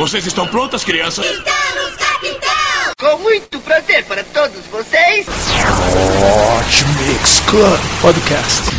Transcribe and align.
Vocês 0.00 0.26
estão 0.26 0.48
prontas, 0.48 0.82
crianças? 0.82 1.26
Estamos, 1.26 1.96
capitão! 1.96 2.94
Com 2.98 3.18
muito 3.18 3.60
prazer 3.60 4.02
para 4.06 4.24
todos 4.24 4.64
vocês. 4.68 5.26
Hot 5.28 6.84
Mix 7.06 7.40
Club 7.40 7.78
Podcast. 8.00 8.70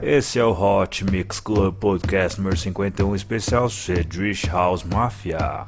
Esse 0.00 0.38
é 0.38 0.44
o 0.44 0.52
Hot 0.52 1.04
Mix 1.04 1.38
Club 1.38 1.74
Podcast 1.74 2.38
número 2.40 2.56
51, 2.56 3.14
especial 3.14 3.68
Cedric 3.68 4.48
House 4.48 4.84
Mafia. 4.84 5.66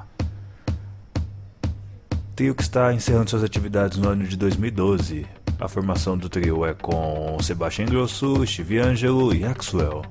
Trio 2.35 2.55
que 2.55 2.63
está 2.63 2.95
encerrando 2.95 3.29
suas 3.29 3.45
atividades 3.45 3.99
no 3.99 4.09
ano 4.09 4.25
de 4.25 4.35
2012. 4.35 5.27
A 5.61 5.69
formação 5.69 6.17
do 6.17 6.31
trio 6.31 6.65
é 6.65 6.73
com 6.73 7.37
Sebastian 7.43 7.85
Grosso, 7.85 8.47
Steve 8.47 8.79
Angelo 8.79 9.35
e 9.35 9.45
Axwell. 9.45 10.03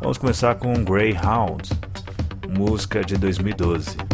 Vamos 0.00 0.16
começar 0.16 0.54
com 0.54 0.72
Greyhound, 0.82 1.68
música 2.48 3.02
de 3.02 3.16
2012. 3.16 4.13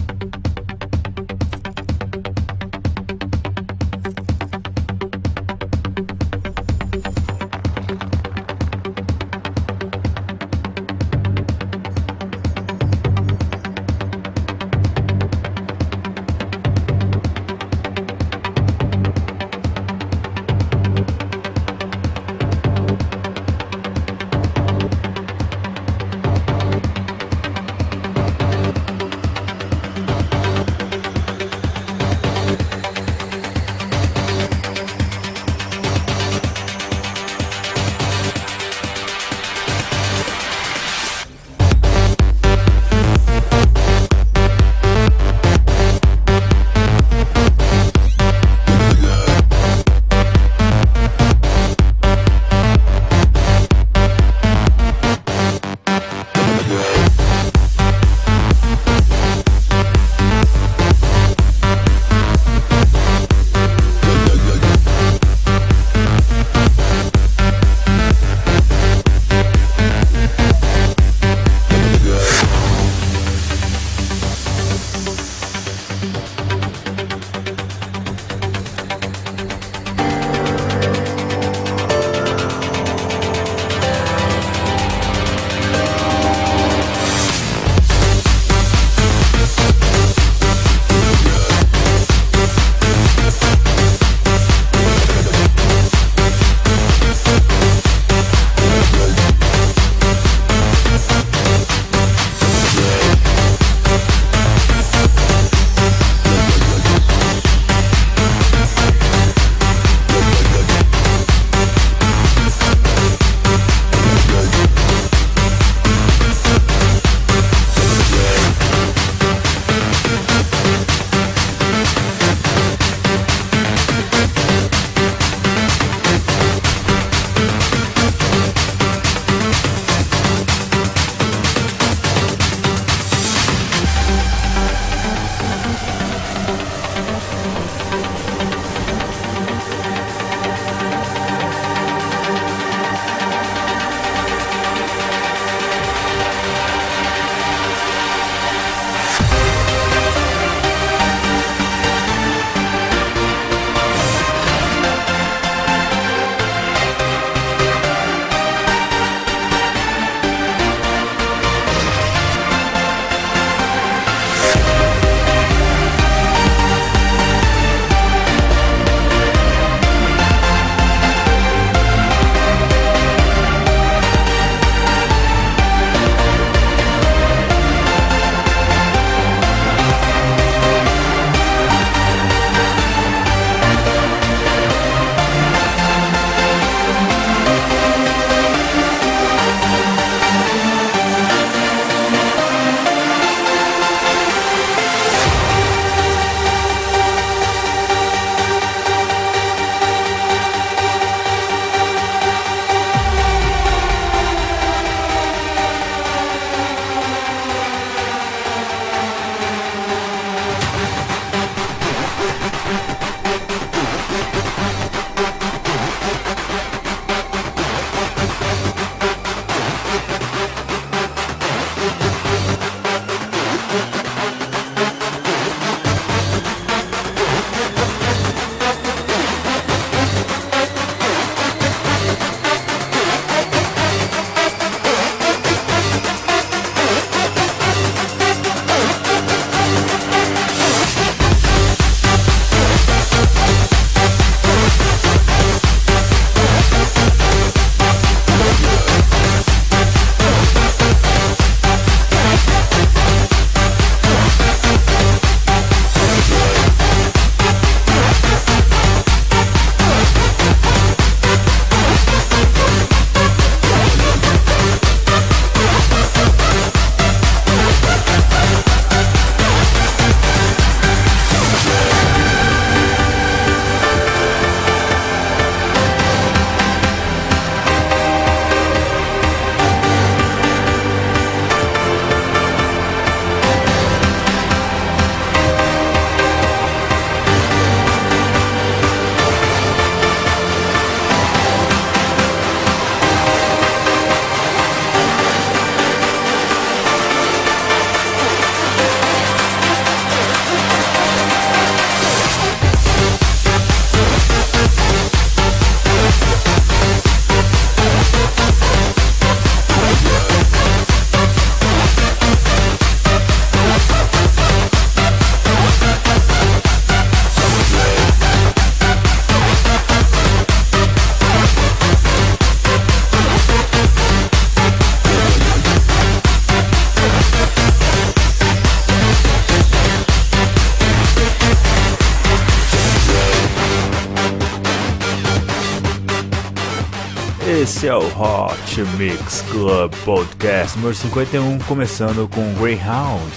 Cast 338.81 338.97
Mix 338.97 339.43
Club 339.50 339.94
Podcast 340.06 340.77
número 340.79 340.94
51, 340.94 341.59
começando 341.61 342.27
com 342.29 342.55
Greyhound, 342.55 343.31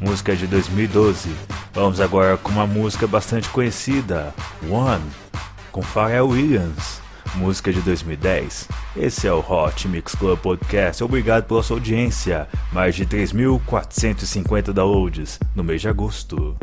música 0.00 0.36
de 0.36 0.46
2012. 0.46 1.28
Vamos 1.72 2.00
agora 2.00 2.36
com 2.36 2.52
uma 2.52 2.68
música 2.68 3.04
bastante 3.04 3.48
conhecida, 3.48 4.32
One, 4.70 5.02
com 5.72 5.82
Pharrell 5.82 6.28
Williams, 6.28 7.00
música 7.34 7.72
de 7.72 7.80
2010. 7.80 8.68
Esse 8.96 9.26
é 9.26 9.32
o 9.32 9.40
Hot 9.40 9.88
Mix 9.88 10.14
Club 10.14 10.38
Podcast. 10.38 11.02
Obrigado 11.02 11.46
pela 11.46 11.64
sua 11.64 11.78
audiência. 11.78 12.46
Mais 12.72 12.94
de 12.94 13.04
3.450 13.06 14.72
downloads 14.72 15.40
no 15.52 15.64
mês 15.64 15.80
de 15.80 15.88
agosto. 15.88 16.56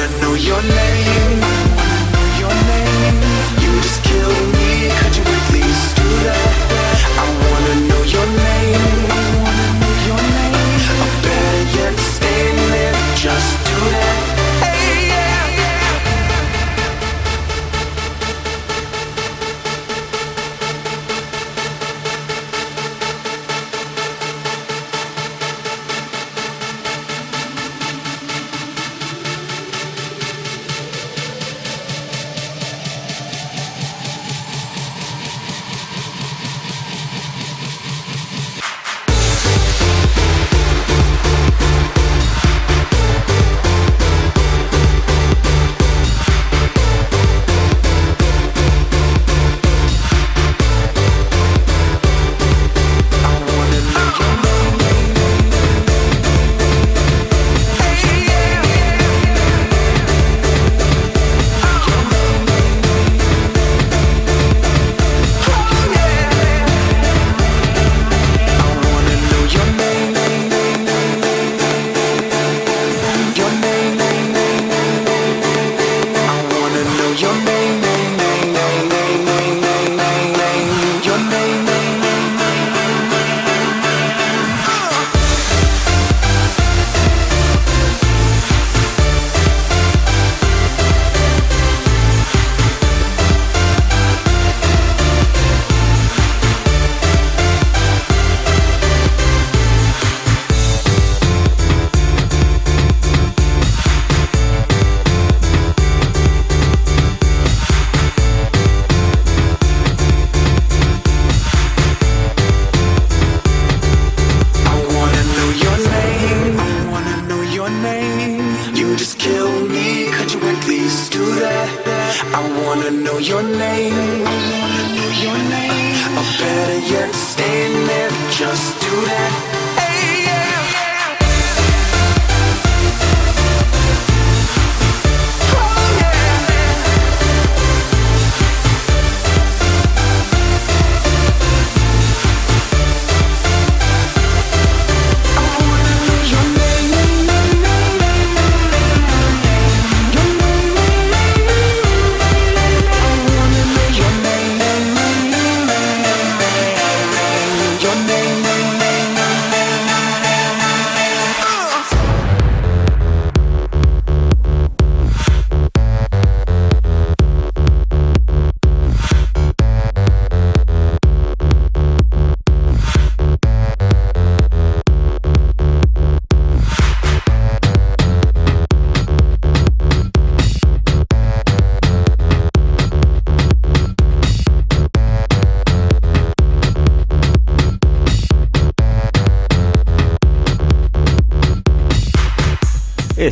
wanna 0.00 0.20
know 0.20 0.34
your 0.34 0.62
name, 0.62 1.40
your 2.40 2.54
name. 2.70 3.16
You 3.60 3.80
just 3.82 4.02
killed 4.02 4.48
me. 4.54 4.88
Could 4.98 5.16
you 5.16 5.24
please 5.48 5.94
do 5.94 6.08
that? 6.24 7.00
I 7.18 7.24
want 7.50 7.59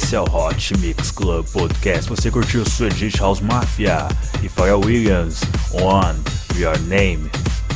Esse 0.09 0.17
é 0.17 0.21
o 0.23 0.25
Hot 0.25 0.75
Mix 0.79 1.11
Club 1.11 1.47
Podcast. 1.49 2.09
Você 2.09 2.31
curtiu 2.31 2.65
Swedish 2.65 3.21
House 3.21 3.43
Mafia 3.43 4.09
e 4.43 4.49
Pharrell 4.49 4.81
Williams, 4.81 5.43
One, 5.71 6.19
Your 6.57 6.81
Name, 6.85 7.31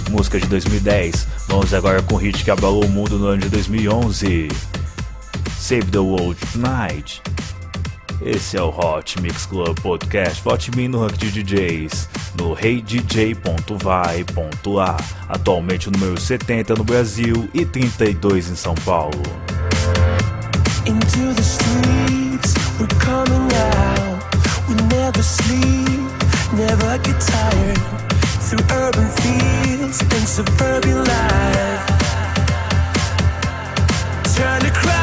música 0.09 0.41
de 0.41 0.47
2010. 0.47 1.29
Vamos 1.47 1.75
agora 1.75 2.01
com 2.01 2.15
o 2.15 2.17
hit 2.17 2.43
que 2.43 2.51
abalou 2.51 2.87
o 2.87 2.89
mundo 2.89 3.19
no 3.19 3.27
ano 3.27 3.43
de 3.43 3.51
2011. 3.51 4.49
Save 5.59 5.91
the 5.91 5.99
World 5.99 6.41
Tonight. 6.51 7.21
Esse 8.23 8.57
é 8.57 8.63
o 8.63 8.71
Hot 8.71 9.21
Mix 9.21 9.45
Club 9.45 9.79
Podcast. 9.81 10.43
Vote 10.43 10.71
em 10.71 10.77
mim 10.77 10.89
no 10.89 11.01
rank 11.01 11.19
de 11.19 11.31
DJs 11.31 12.09
no 12.39 12.55
reidj.vai.a, 12.55 13.37
atualmente 15.29 15.89
o 15.89 15.93
número 15.93 16.19
70 16.19 16.77
no 16.77 16.85
Brasil 16.85 17.47
e 17.53 17.67
32 17.67 18.49
em 18.49 18.55
São 18.55 18.75
Paulo. 18.87 19.21
Into 20.85 21.33
the 21.33 21.43
streets, 21.43 22.55
we're 22.81 22.89
coming 22.99 23.53
out. 23.55 24.19
We 24.69 24.75
never 24.89 25.23
sleep, 25.23 26.01
never 26.55 26.99
get 26.99 27.21
tired. 27.21 27.79
Through 28.47 28.65
urban 28.73 29.09
fields 29.21 30.01
and 30.01 30.27
suburban 30.27 31.05
life. 31.05 31.87
Turn 34.35 34.61
the 34.63 34.73
crowd 34.75 35.02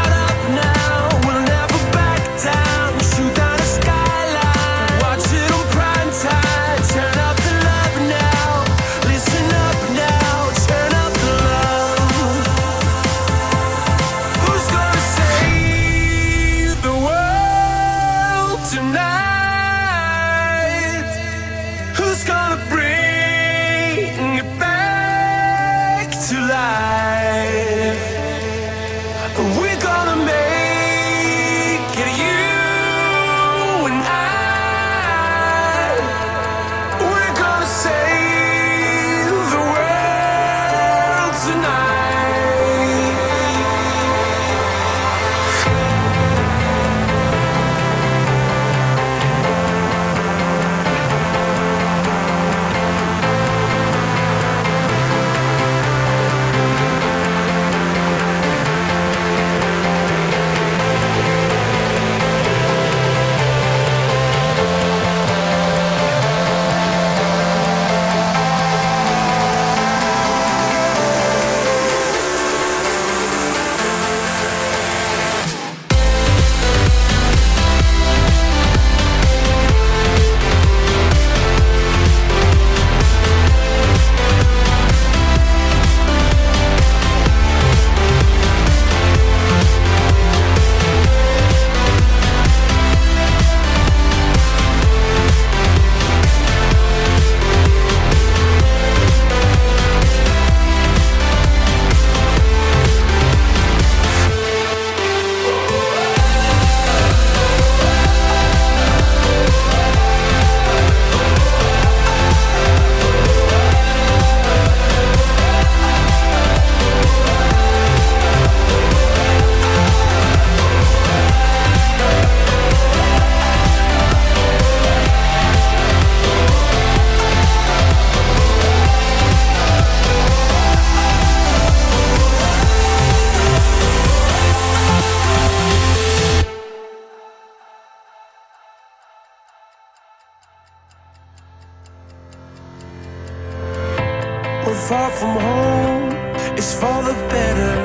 far 144.87 145.11
from 145.11 145.35
home, 145.37 146.11
it's 146.57 146.73
for 146.73 147.03
the 147.03 147.13
better. 147.29 147.75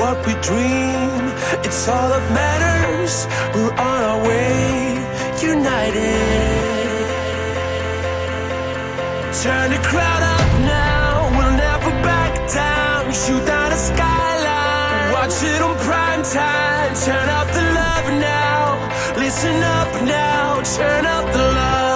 What 0.00 0.16
we 0.26 0.32
dream, 0.40 1.22
it's 1.66 1.86
all 1.88 2.08
that 2.08 2.24
matters. 2.32 3.26
We're 3.54 3.72
on 3.72 4.00
our 4.10 4.20
way, 4.26 4.94
united. 5.42 6.48
Turn 9.42 9.70
the 9.70 9.80
crowd 9.90 10.22
up 10.36 10.50
now, 10.80 11.28
we'll 11.36 11.56
never 11.66 11.92
back 12.02 12.32
down. 12.52 13.12
Shoot 13.12 13.44
down 13.44 13.70
the 13.70 13.76
skyline, 13.76 15.12
watch 15.12 15.36
it 15.42 15.60
on 15.60 15.76
prime 15.88 16.22
time. 16.22 16.94
Turn 17.06 17.28
up 17.38 17.48
the 17.58 17.64
love 17.80 18.08
now, 18.32 18.58
listen 19.18 19.56
up 19.62 19.92
now, 20.02 20.62
turn 20.62 21.04
up 21.04 21.26
the 21.32 21.44
love. 21.58 21.87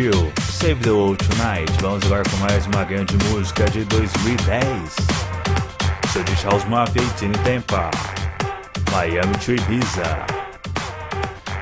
Curtiu 0.00 0.32
Save 0.40 0.80
the 0.82 0.94
World 0.94 1.18
Tonight? 1.18 1.70
Vamos 1.82 2.04
agora 2.06 2.22
com 2.30 2.36
mais 2.38 2.66
uma 2.66 2.84
grande 2.84 3.18
música 3.28 3.68
de 3.68 3.84
2010. 3.84 4.96
Swedish 6.10 6.42
House 6.44 6.64
Mafia 6.64 7.02
e 7.02 7.10
Tinie 7.18 7.38
Tempah. 7.44 7.90
Miami 8.92 9.34
to 9.44 9.52
Ibiza. 9.52 10.26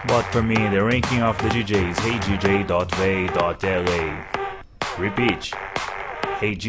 Vote 0.07 0.29
for 0.31 0.42
me 0.42 0.55
the 0.55 0.81
ranking 0.81 1.22
of 1.22 1.37
the 1.38 1.48
DJs. 1.48 1.96
HeyDJ.va.la. 1.96 2.79
Repeat. 4.98 5.51
HeyDJ.va.la. 6.40 6.68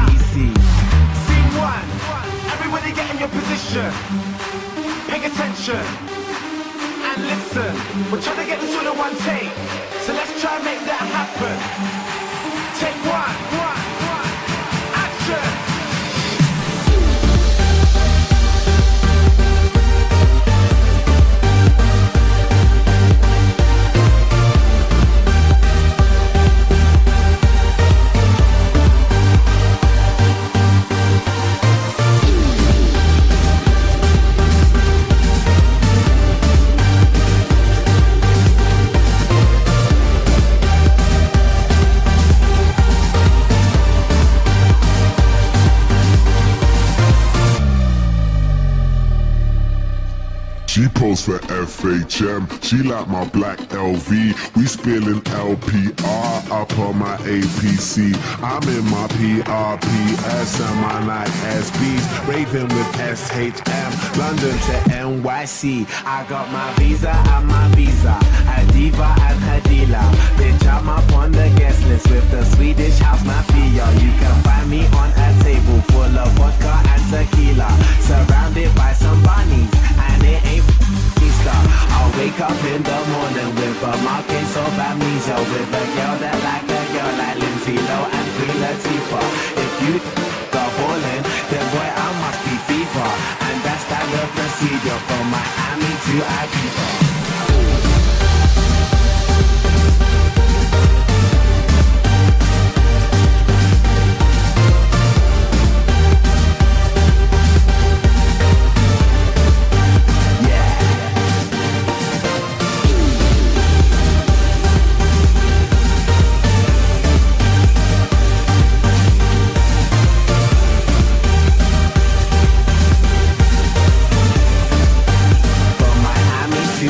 JVC. 0.01 0.33
Scene 1.25 1.51
one, 1.57 1.85
everybody 2.53 2.91
get 2.93 3.09
in 3.11 3.19
your 3.19 3.29
position. 3.29 3.91
Pay 5.07 5.25
attention 5.25 5.83
and 7.05 7.21
listen. 7.27 7.73
We're 8.11 8.21
trying 8.21 8.37
to 8.37 8.45
get 8.45 8.59
this 8.61 8.75
all 8.75 8.91
in 8.91 8.97
one 8.97 9.15
take. 9.27 9.51
So 10.01 10.13
let's 10.13 10.41
try 10.41 10.55
and 10.55 10.65
make 10.65 10.79
that 10.85 11.05
happen. 11.05 12.00
Posts 51.21 51.47
for 51.47 51.53
FHM, 51.53 52.63
she 52.63 52.77
like 52.83 53.07
my 53.07 53.27
black 53.29 53.57
LV. 53.69 54.09
We 54.55 54.65
spilling 54.65 55.21
LPR 55.21 56.51
up 56.51 56.79
on 56.79 56.97
my 56.97 57.17
APC. 57.17 58.15
I'm 58.41 58.63
in 58.69 58.85
my 58.85 59.07
PRPS 59.07 60.59
and 60.67 60.81
my 60.81 61.05
Nike 61.05 61.31
SBs. 61.31 62.27
Raving 62.27 62.69
with 62.69 62.91
SHM, 62.97 64.17
London 64.17 64.57
to 64.67 64.75
NYC. 64.91 65.87
I 66.05 66.25
got 66.27 66.51
my 66.51 66.73
visa 66.73 67.11
and 67.11 67.47
my 67.47 67.67
visa. 67.75 68.17
Adiva 68.57 69.09
and 69.29 69.39
Hadila. 69.41 70.01
Bitch, 70.37 70.67
I'm 70.67 70.89
up 70.89 71.11
on 71.13 71.31
the 71.31 71.53
guest 71.57 71.83
list 71.85 72.09
with 72.09 72.29
the 72.31 72.43
Swedish 72.45 72.97
house 72.99 73.23
mafia. 73.25 73.50
To 96.11 96.17
Ibiza. 96.17 96.90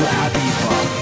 you 0.02 0.08
happy 0.08 0.96
for? 0.96 1.01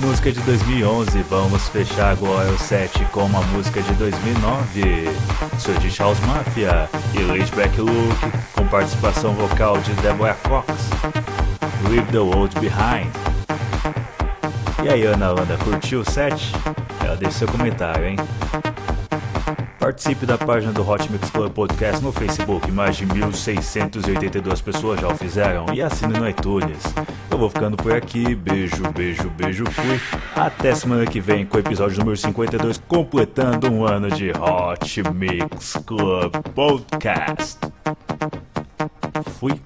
Música 0.00 0.30
de 0.30 0.40
2011, 0.42 1.22
vamos 1.28 1.68
fechar 1.68 2.12
agora 2.12 2.48
o 2.50 2.58
set 2.58 3.04
com 3.06 3.24
uma 3.24 3.42
música 3.42 3.82
de 3.82 3.92
2009, 3.94 5.08
Swedish 5.58 5.98
House 5.98 6.20
Mafia 6.20 6.88
e 7.14 7.22
Laid 7.22 7.50
Back 7.56 7.80
Luke, 7.80 8.40
com 8.54 8.66
participação 8.68 9.34
vocal 9.34 9.76
de 9.78 9.92
Deborah 9.94 10.36
Cox, 10.48 10.72
Leave 11.90 12.10
the 12.12 12.18
World 12.18 12.54
Behind. 12.60 13.10
E 14.84 14.88
aí, 14.88 15.04
Ana 15.04 15.30
Landa, 15.30 15.58
curtiu 15.58 16.00
o 16.00 16.10
set? 16.10 16.52
Ela 17.04 17.16
deixa 17.16 17.38
seu 17.38 17.48
comentário, 17.48 18.06
hein? 18.06 18.16
Participe 19.88 20.26
da 20.26 20.36
página 20.36 20.70
do 20.70 20.86
Hot 20.86 21.10
Mix 21.10 21.30
Club 21.30 21.50
Podcast 21.50 22.04
no 22.04 22.12
Facebook, 22.12 22.70
mais 22.70 22.94
de 22.94 23.06
1.682 23.06 24.62
pessoas 24.62 25.00
já 25.00 25.08
o 25.08 25.16
fizeram, 25.16 25.64
e 25.72 25.80
assine 25.80 26.12
no 26.12 26.28
iTunes. 26.28 26.76
Eu 27.30 27.38
vou 27.38 27.48
ficando 27.48 27.74
por 27.74 27.94
aqui, 27.94 28.34
beijo, 28.34 28.82
beijo, 28.94 29.30
beijo, 29.30 29.64
fui. 29.64 29.98
Até 30.36 30.74
semana 30.74 31.06
que 31.06 31.22
vem 31.22 31.46
com 31.46 31.56
o 31.56 31.60
episódio 31.60 31.98
número 32.00 32.18
52, 32.18 32.82
completando 32.86 33.72
um 33.72 33.86
ano 33.86 34.10
de 34.10 34.30
Hot 34.32 35.02
Mix 35.14 35.78
Club 35.86 36.34
Podcast. 36.54 37.58
Fui. 39.40 39.58